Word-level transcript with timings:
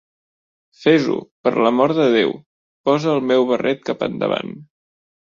Fes-ho, 0.85 1.17
per 1.47 1.53
l"amor 1.63 1.93
de 1.97 2.07
Déu, 2.15 2.33
posa 2.89 3.13
el 3.13 3.21
meu 3.33 3.47
barret 3.53 3.85
cap 3.91 4.03
endavant. 4.09 4.57